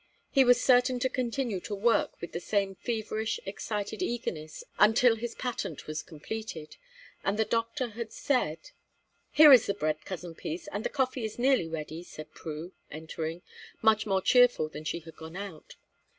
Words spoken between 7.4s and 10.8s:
doctor had said "Here is the bread, Cousin Peace,